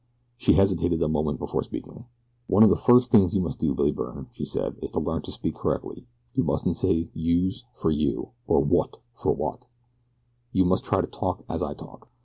[0.35, 2.05] She hesitated a moment before speaking.
[2.47, 3.93] "One of the first things you must do, Mr.
[3.93, 6.07] Byrne," she said, "is to learn to speak correctly.
[6.33, 9.67] You mustn't say 'youse' for 'you,' or 'wot' for 'what'
[10.51, 12.09] you must try to talk as I talk.